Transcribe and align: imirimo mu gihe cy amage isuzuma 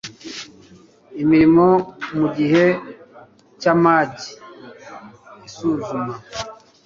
imirimo 1.21 1.65
mu 2.17 2.27
gihe 2.37 2.65
cy 3.59 3.67
amage 3.73 4.27
isuzuma 5.47 6.13